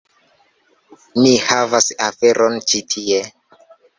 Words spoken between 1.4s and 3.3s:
havas aferon ĉi tie.